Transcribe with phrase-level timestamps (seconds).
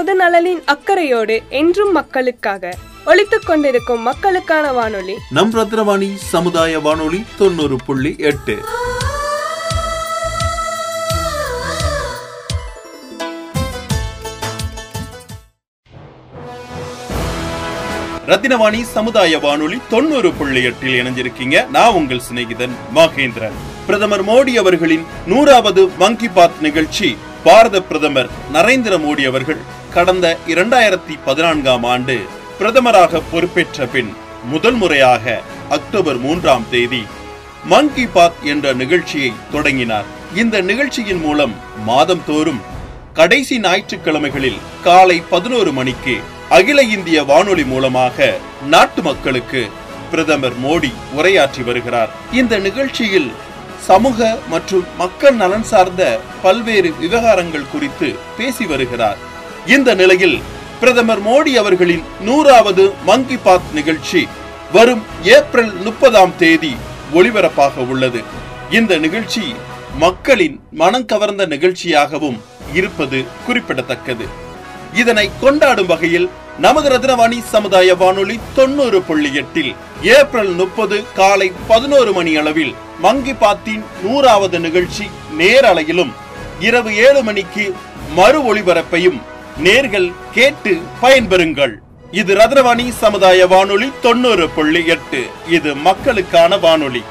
[0.00, 5.14] பொது நலனின் அக்கறையோடு என்றும் மக்களுக்காக ஒழித்துக் கொண்டிருக்கும் மக்களுக்கான வானொலி.
[5.30, 8.56] நம் ரத்னவாணி சமுதாய வானொலி தொண்ணூறு புள்ளி எட்டு.
[18.26, 21.68] ரத்தினவாணி சமுதாய வானொலி தொண்ணூறு புள்ளி எட்டில் இணைஞ்சிருக்கீங்க.
[21.68, 23.58] நான் உங்கள் சிநேகிதன் மகேந்திரன்.
[23.86, 27.16] பிரதமர் மோடி அவர்களின் நூறாவது மங்கி பாத் நிகழ்ச்சி.
[27.44, 29.60] பாரத பிரதமர் நரேந்திர மோடி அவர்கள்
[29.94, 32.16] கடந்த இரண்டாயிரத்தி பதினான்காம் ஆண்டு
[32.58, 34.10] பிரதமராக பொறுப்பேற்ற பின்
[34.50, 37.02] முதல் முறையாக அக்டோபர் மூன்றாம் தேதி
[37.72, 40.06] மங்கி பாத் என்ற நிகழ்ச்சியை தொடங்கினார்.
[40.34, 41.54] இந்த நிகழ்ச்சியின் மூலம்
[41.86, 42.60] மாதம் தோறும்
[43.14, 46.16] கடைசி ஞாயிற்றுக்கிழமைகளில் காலை பதினோரு மணிக்கு
[46.58, 48.34] அகில இந்திய வானொலி மூலமாக
[48.68, 49.62] நாட்டு மக்களுக்கு
[50.10, 52.10] பிரதமர் மோடி உரையாற்றி வருகிறார்.
[52.32, 53.30] இந்த நிகழ்ச்சியில்
[53.86, 56.02] சமூக மற்றும் மக்கள் நலன் சார்ந்த
[56.42, 58.08] பல்வேறு விவகாரங்கள் குறித்து
[58.38, 59.16] பேசி வருகிறார்.
[59.66, 60.38] இந்த நிலையில்
[60.80, 64.26] பிரதமர் மோடி அவர்களின் நூறாவது மங்கி பாத் நிகழ்ச்சி
[64.72, 66.72] வரும் ஏப்ரல் முப்பதாம் தேதி
[67.14, 68.20] ஒளிபரப்பாக உள்ளது.
[68.70, 69.44] இந்த நிகழ்ச்சி
[69.98, 72.38] மக்களின் மனம் கவர்ந்த நிகழ்ச்சியாகவும்
[72.72, 74.26] இருப்பது குறிப்பிடத்தக்கது.
[74.94, 76.28] இதனை கொண்டாடும் வகையில்
[76.62, 79.70] நமது ரத்னவாணி சமுதாய வானொலி தொண்ணூறு புள்ளி எட்டில்
[80.16, 85.04] ஏப்ரல் முப்பது காலை பதினோரு மணி அளவில் மங்கி பாத்தின் நூறாவது நிகழ்ச்சி
[85.38, 86.12] நேரலையிலும்
[86.66, 87.64] இரவு ஏழு மணிக்கு
[88.18, 89.18] மறு ஒளிபரப்பையும்
[89.64, 90.72] நேர்கள் கேட்டு
[91.02, 91.74] பயன்பெறுங்கள்.
[92.10, 95.22] இது ரத்னவாணி சமுதாய வானொலி தொண்ணூறு புள்ளி எட்டு.
[95.48, 97.02] இது மக்களுக்கான வானொலி.